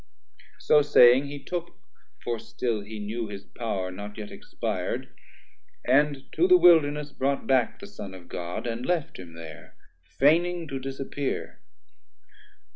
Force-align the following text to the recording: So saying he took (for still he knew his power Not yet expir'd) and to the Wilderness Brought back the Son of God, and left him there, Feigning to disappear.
So 0.57 0.81
saying 0.81 1.27
he 1.27 1.37
took 1.43 1.77
(for 2.23 2.39
still 2.39 2.81
he 2.81 2.97
knew 2.97 3.27
his 3.27 3.43
power 3.43 3.91
Not 3.91 4.17
yet 4.17 4.31
expir'd) 4.31 5.09
and 5.85 6.25
to 6.31 6.47
the 6.47 6.57
Wilderness 6.57 7.11
Brought 7.11 7.45
back 7.45 7.77
the 7.79 7.85
Son 7.85 8.15
of 8.15 8.27
God, 8.27 8.65
and 8.65 8.83
left 8.83 9.19
him 9.19 9.35
there, 9.35 9.75
Feigning 10.17 10.67
to 10.69 10.79
disappear. 10.79 11.61